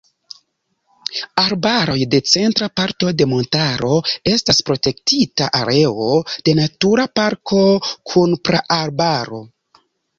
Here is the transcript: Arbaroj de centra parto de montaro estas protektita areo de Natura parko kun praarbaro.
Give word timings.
Arbaroj 1.41 1.97
de 2.13 2.21
centra 2.31 2.69
parto 2.81 3.13
de 3.19 3.29
montaro 3.35 3.93
estas 4.33 4.65
protektita 4.71 5.53
areo 5.63 6.11
de 6.37 6.59
Natura 6.65 7.09
parko 7.23 7.65
kun 7.93 8.39
praarbaro. 8.51 9.49